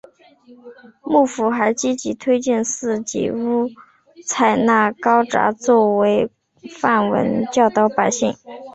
[1.03, 3.69] 幕府还积极推荐寺子屋
[4.25, 6.27] 采纳高札作为
[6.71, 8.33] 范文教导百姓。